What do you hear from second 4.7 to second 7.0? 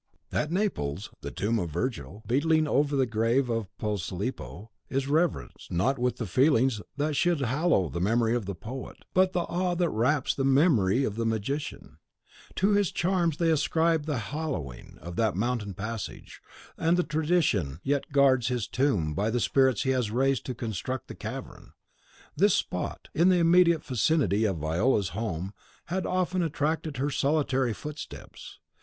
is reverenced, not with the feelings